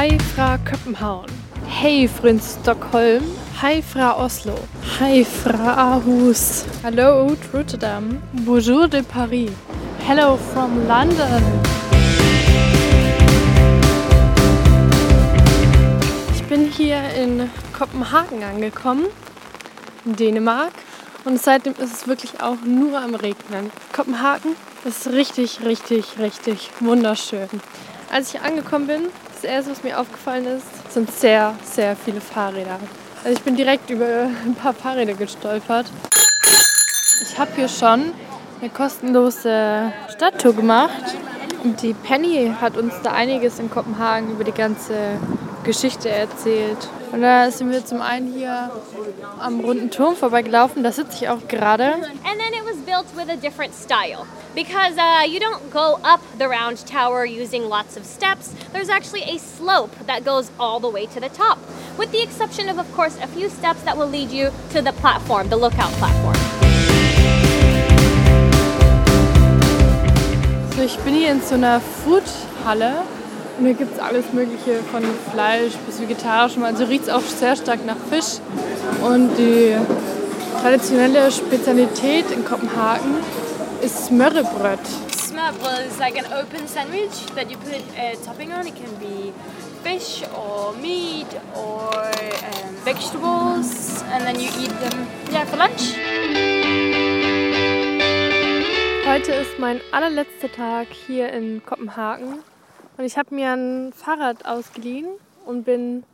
[0.00, 1.28] Hi fra København.
[1.68, 3.22] Hey fra Stockholm.
[3.62, 4.54] Hi fra Oslo.
[4.98, 6.64] Hi fra Aarhus.
[6.82, 8.18] Hallo Rotterdam.
[8.46, 9.50] Bonjour de Paris.
[9.98, 11.42] Hello from London.
[16.34, 19.06] Ich bin hier in Kopenhagen angekommen,
[20.06, 20.72] in Dänemark.
[21.26, 23.70] Und seitdem ist es wirklich auch nur am Regnen.
[23.92, 27.48] Kopenhagen ist richtig, richtig, richtig wunderschön.
[28.10, 29.02] Als ich angekommen bin,
[29.42, 32.78] das erste, was mir aufgefallen ist, sind sehr, sehr viele Fahrräder.
[33.24, 35.86] Also ich bin direkt über ein paar Fahrräder gestolpert.
[37.22, 38.12] Ich habe hier schon
[38.60, 41.16] eine kostenlose Stadttour gemacht.
[41.64, 44.94] Und die Penny hat uns da einiges in Kopenhagen über die ganze
[45.64, 46.88] Geschichte erzählt.
[47.12, 48.70] Und da sind wir zum einen hier
[49.40, 50.84] am runden Turm vorbeigelaufen.
[50.84, 51.94] Da sitze ich auch gerade.
[51.94, 54.26] And then it was built with a different style.
[54.54, 58.54] Because uh, you don't go up the round tower using lots of steps.
[58.72, 61.58] There's actually a slope that goes all the way to the top.
[61.98, 64.92] With the exception of, of course, a few steps that will lead you to the
[64.92, 66.36] platform, the lookout platform.
[70.76, 73.02] So, ich bin hier in so einer Foodhalle
[73.60, 76.64] und hier gibt es alles Mögliche von Fleisch bis vegetarischem.
[76.64, 78.40] Also riecht es auch sehr stark nach Fisch.
[79.02, 79.76] Und die
[80.62, 83.16] traditionelle Spezialität in Kopenhagen
[83.82, 84.80] ist Smørrebrød.
[85.14, 88.66] Smørbrød is like an open sandwich that you put a topping on.
[88.66, 89.32] It can be
[89.84, 95.94] fish or meat or um, vegetables, and then you eat them yeah, for lunch.
[99.06, 102.42] Heute ist mein allerletzter Tag hier in Kopenhagen
[102.96, 105.06] und ich habe mir ein Fahrrad ausgeliehen
[105.46, 106.04] und bin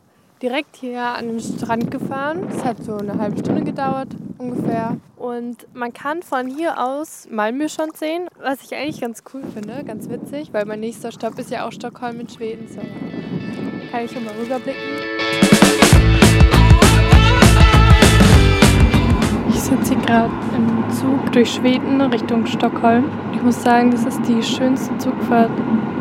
[0.41, 2.47] direkt hier an den Strand gefahren.
[2.49, 4.97] Es hat so eine halbe Stunde gedauert ungefähr.
[5.15, 9.83] Und man kann von hier aus Malmö schon sehen, was ich eigentlich ganz cool finde,
[9.83, 12.67] ganz witzig, weil mein nächster Stopp ist ja auch Stockholm in Schweden.
[12.67, 12.79] So
[13.91, 14.81] kann ich schon mal rüberblicken.
[19.49, 23.09] Ich sitze hier gerade im Zug durch Schweden Richtung Stockholm.
[23.33, 25.51] Ich muss sagen, das ist die schönste Zugfahrt,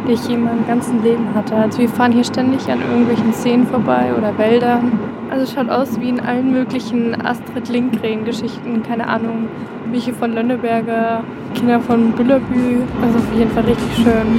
[0.07, 1.57] die ich in meinem ganzen Leben hatte.
[1.57, 4.93] Also wir fahren hier ständig an irgendwelchen Seen vorbei oder Wäldern.
[5.31, 8.83] Also es schaut aus wie in allen möglichen Astrid Lindgren-Geschichten.
[8.85, 9.49] Keine Ahnung,
[9.91, 11.25] Michi von Lönneberger,
[11.55, 12.83] Kinder von Büllerbü.
[13.03, 14.39] Also auf jeden Fall richtig schön.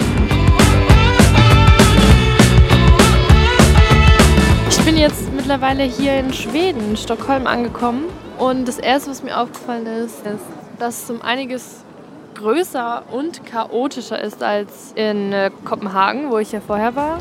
[4.69, 8.05] Ich bin jetzt mittlerweile hier in Schweden, Stockholm angekommen.
[8.37, 10.45] Und das erste, was mir aufgefallen ist, ist,
[10.79, 11.83] dass es um einiges
[12.37, 17.19] größer und chaotischer ist als in äh, Kopenhagen, wo ich ja vorher war.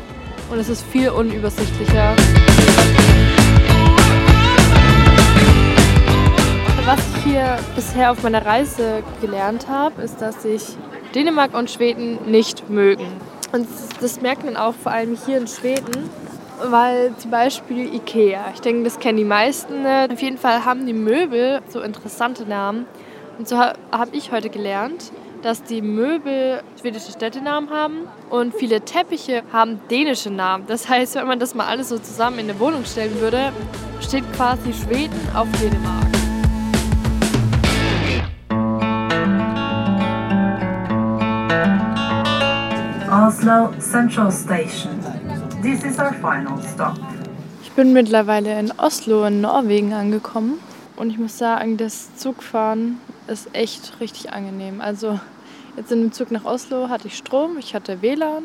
[0.51, 2.15] Und es ist viel unübersichtlicher.
[6.85, 10.63] Was ich hier bisher auf meiner Reise gelernt habe, ist, dass sich
[11.15, 13.07] Dänemark und Schweden nicht mögen.
[13.51, 13.67] Und
[13.99, 16.09] das merkt man auch vor allem hier in Schweden,
[16.63, 19.81] weil zum Beispiel Ikea, ich denke, das kennen die meisten.
[19.81, 20.07] Ne?
[20.11, 22.85] Auf jeden Fall haben die Möbel so interessante Namen.
[23.37, 23.75] Und so habe
[24.13, 25.11] ich heute gelernt,
[25.43, 30.65] dass die Möbel schwedische Städtenamen haben und viele Teppiche haben dänische Namen.
[30.65, 33.51] Das heißt, wenn man das mal alles so zusammen in eine Wohnung stellen würde,
[34.01, 36.07] steht quasi Schweden auf Dänemark.
[43.11, 44.99] Oslo Central Station.
[45.61, 46.97] This is our final stop.
[47.61, 50.59] Ich bin mittlerweile in Oslo in Norwegen angekommen
[50.95, 54.81] und ich muss sagen, das Zugfahren ist echt richtig angenehm.
[54.81, 55.19] Also
[55.75, 58.43] jetzt in dem Zug nach Oslo hatte ich Strom, ich hatte WLAN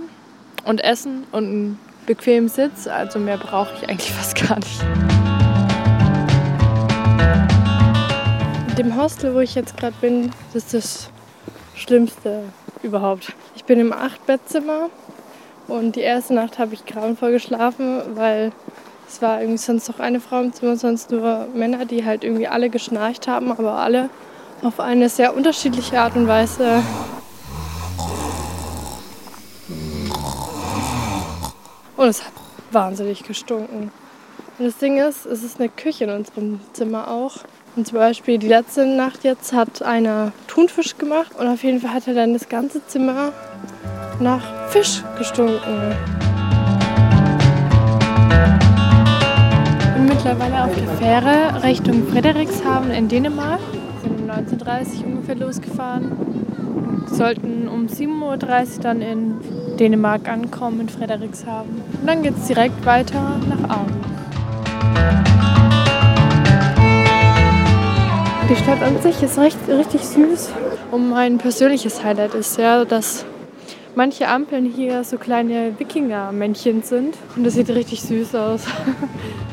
[0.65, 2.87] und Essen und einen bequemen Sitz.
[2.87, 4.83] Also mehr brauche ich eigentlich fast gar nicht.
[8.71, 11.11] In dem Hostel, wo ich jetzt gerade bin, das ist das
[11.75, 12.45] Schlimmste
[12.83, 13.33] überhaupt.
[13.55, 14.89] Ich bin im Acht-Bettzimmer
[15.69, 18.51] und die erste Nacht habe ich grauenvoll geschlafen, weil
[19.09, 22.49] es war irgendwie sonst noch eine Frau im Zimmer, sonst nur Männer, die halt irgendwie
[22.49, 24.09] alle geschnarcht haben, aber alle
[24.63, 26.83] auf eine sehr unterschiedliche Art und Weise.
[31.97, 32.33] Und es hat
[32.71, 33.91] wahnsinnig gestunken.
[34.59, 37.37] Und das Ding ist, es ist eine Küche in unserem Zimmer auch.
[37.75, 41.95] Und zum Beispiel die letzte Nacht jetzt hat einer Thunfisch gemacht und auf jeden Fall
[41.95, 43.33] hat er dann das ganze Zimmer
[44.21, 45.97] nach Fisch gestunken.
[49.81, 53.61] Ich bin mittlerweile auf der Fähre Richtung Frederikshavn in Dänemark.
[54.53, 56.13] Wir sind um 19.30 Uhr ungefähr losgefahren.
[57.09, 59.35] Wir sollten um 7.30 Uhr dann in
[59.79, 61.69] Dänemark ankommen, in Frederikshavn.
[62.01, 63.93] Und dann geht es direkt weiter nach Aarhus.
[68.51, 70.51] Die Stadt an sich ist recht, richtig süß.
[70.91, 73.25] Und mein persönliches Highlight ist ja, dass
[73.95, 77.17] manche Ampeln hier so kleine Wikinger-Männchen sind.
[77.37, 78.67] Und das sieht richtig süß aus.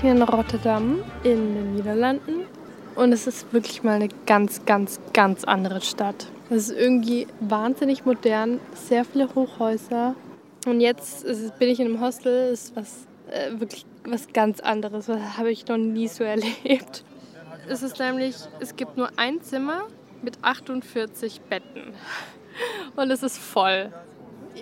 [0.00, 2.46] hier in Rotterdam in den Niederlanden
[2.94, 6.26] und es ist wirklich mal eine ganz, ganz, ganz andere Stadt.
[6.48, 10.14] Es ist irgendwie wahnsinnig modern, sehr viele Hochhäuser.
[10.66, 15.06] Und jetzt ist, bin ich in einem Hostel, ist was äh, wirklich was ganz anderes.
[15.06, 17.04] Das habe ich noch nie so erlebt.
[17.68, 19.82] Es ist nämlich, es gibt nur ein Zimmer
[20.22, 21.92] mit 48 Betten.
[22.96, 23.92] Und es ist voll.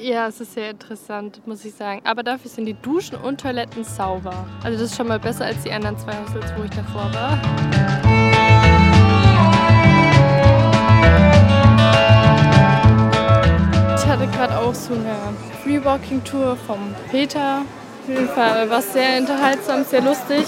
[0.01, 2.01] Ja, es ist sehr interessant, muss ich sagen.
[2.05, 4.47] Aber dafür sind die Duschen und Toiletten sauber.
[4.63, 7.39] Also das ist schon mal besser als die anderen zwei Hostels, wo ich davor war.
[13.97, 15.17] Ich hatte gerade auch so eine
[15.65, 17.63] Freewalking-Tour vom Peter.
[18.03, 20.47] Auf jeden Fall war es sehr unterhaltsam, sehr lustig.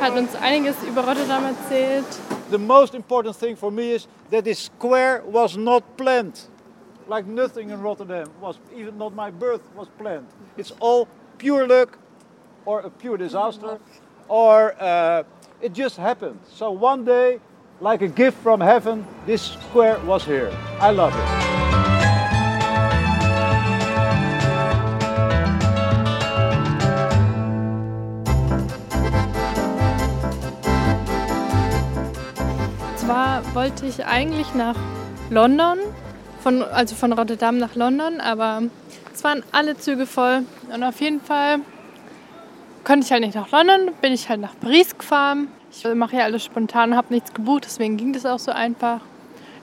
[0.00, 2.04] Hat uns einiges über Rotterdam erzählt.
[2.50, 6.48] The most important thing for me is that this square was not planned.
[7.10, 10.28] Like nothing in Rotterdam was, even not my birth was planned.
[10.56, 11.08] It's all
[11.38, 11.98] pure luck
[12.64, 13.80] or a pure disaster
[14.28, 15.24] or uh,
[15.60, 16.38] it just happened.
[16.48, 17.40] So one day,
[17.80, 20.56] like a gift from heaven, this square was here.
[20.78, 21.50] I love it.
[33.52, 34.76] Wollte ich eigentlich nach
[35.28, 35.80] London,
[36.42, 38.62] von, also von Rotterdam nach London, aber
[39.12, 40.44] es waren alle Züge voll.
[40.72, 41.60] Und auf jeden Fall
[42.84, 45.48] konnte ich halt nicht nach London, bin ich halt nach Paris gefahren.
[45.70, 49.00] Ich mache ja alles spontan, habe nichts gebucht, deswegen ging das auch so einfach.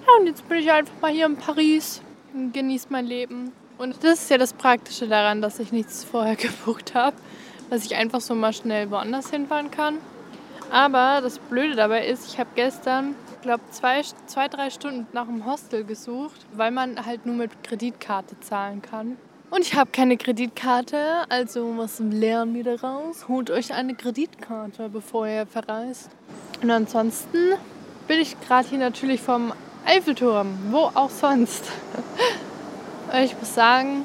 [0.07, 2.01] Ja, und jetzt bin ich einfach mal hier in Paris
[2.33, 3.51] und genieße mein Leben.
[3.77, 7.15] Und das ist ja das Praktische daran, dass ich nichts vorher gebucht habe,
[7.69, 9.97] dass ich einfach so mal schnell woanders hinfahren kann.
[10.69, 15.45] Aber das Blöde dabei ist, ich habe gestern, glaube zwei, zwei, drei Stunden nach einem
[15.45, 19.17] Hostel gesucht, weil man halt nur mit Kreditkarte zahlen kann.
[19.49, 20.97] Und ich habe keine Kreditkarte,
[21.29, 23.29] also was lernen wir daraus?
[23.29, 26.09] Holt euch eine Kreditkarte, bevor ihr verreist.
[26.61, 27.53] Und ansonsten
[28.09, 29.53] bin ich gerade hier natürlich vom
[29.85, 31.63] Eiffelturm, wo auch sonst.
[33.23, 34.03] ich muss sagen,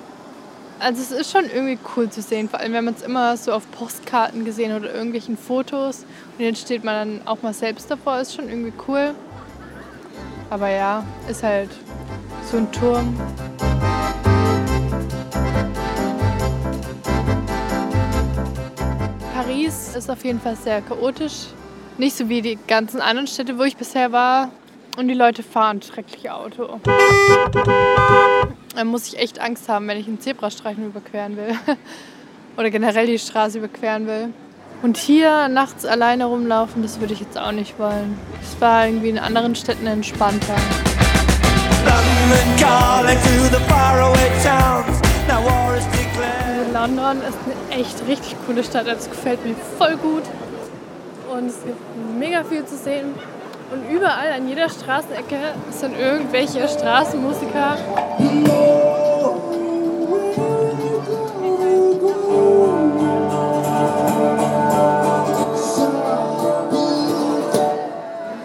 [0.82, 3.52] also es ist schon irgendwie cool zu sehen, vor allem wenn man es immer so
[3.52, 6.04] auf Postkarten gesehen oder irgendwelchen Fotos
[6.36, 9.14] und jetzt steht man dann auch mal selbst davor, ist schon irgendwie cool.
[10.50, 11.70] Aber ja, ist halt
[12.50, 13.16] so ein Turm.
[19.34, 21.46] Paris ist auf jeden Fall sehr chaotisch.
[21.96, 24.50] Nicht so wie die ganzen anderen Städte, wo ich bisher war.
[24.98, 26.80] Und die Leute fahren schrecklich Auto.
[28.74, 31.54] Da muss ich echt Angst haben, wenn ich einen Zebrastreifen überqueren will.
[32.56, 34.28] Oder generell die Straße überqueren will.
[34.82, 38.18] Und hier nachts alleine rumlaufen, das würde ich jetzt auch nicht wollen.
[38.42, 40.56] Es war irgendwie in anderen Städten entspannter.
[46.72, 47.22] London.
[47.24, 47.38] Also ist
[47.70, 48.86] eine echt richtig coole Stadt.
[48.86, 50.22] Das gefällt mir voll gut.
[51.30, 51.78] Und es gibt
[52.18, 53.14] mega viel zu sehen.
[53.72, 55.38] Und überall an jeder Straßenecke
[55.70, 57.78] sind irgendwelche Straßenmusiker.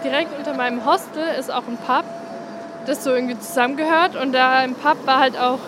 [0.02, 2.04] Direkt unter meinem Hostel ist auch ein Pub,
[2.86, 4.16] das so irgendwie zusammengehört.
[4.16, 5.58] Und da im Pub war halt auch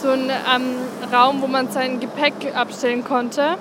[0.00, 0.76] so ein ähm,
[1.12, 3.56] Raum, wo man sein Gepäck abstellen konnte.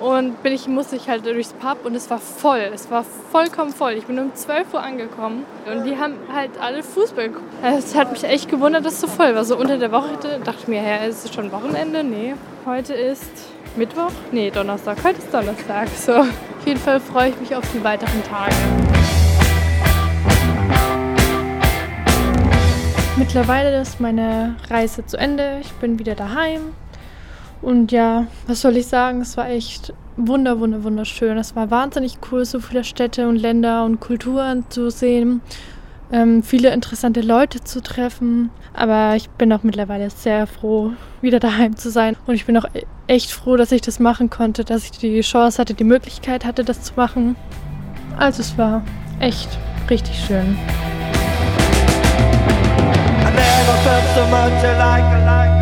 [0.00, 2.70] Und bin ich, musste ich halt durchs Pub und es war voll.
[2.72, 3.92] Es war vollkommen voll.
[3.92, 7.44] Ich bin um 12 Uhr angekommen und die haben halt alle Fußball geguckt.
[7.64, 9.44] Es hat mich echt gewundert, dass es so voll war.
[9.44, 12.04] So unter der Woche dachte ich mir, hä, ist es schon Wochenende?
[12.04, 12.34] Nee.
[12.64, 13.28] Heute ist
[13.74, 14.12] Mittwoch?
[14.30, 14.98] Nee, Donnerstag.
[15.02, 15.88] Heute ist Donnerstag.
[15.88, 16.12] So.
[16.12, 18.54] Auf jeden Fall freue ich mich auf die weiteren Tage.
[23.16, 25.58] Mittlerweile ist meine Reise zu Ende.
[25.60, 26.72] Ich bin wieder daheim.
[27.60, 29.20] Und ja, was soll ich sagen?
[29.20, 31.36] Es war echt wunder, wunder, wunderschön.
[31.38, 35.40] Es war wahnsinnig cool, so viele Städte und Länder und Kulturen zu sehen.
[36.10, 38.50] Ähm, viele interessante Leute zu treffen.
[38.72, 42.16] Aber ich bin auch mittlerweile sehr froh, wieder daheim zu sein.
[42.26, 45.20] Und ich bin auch e- echt froh, dass ich das machen konnte, dass ich die
[45.20, 47.36] Chance hatte, die Möglichkeit hatte, das zu machen.
[48.16, 48.82] Also es war
[49.20, 49.48] echt
[49.90, 50.56] richtig schön.
[53.20, 55.57] I never felt so much like, like